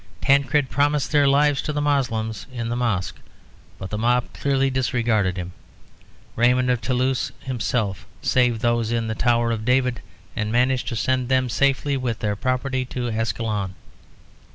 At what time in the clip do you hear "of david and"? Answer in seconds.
9.51-10.51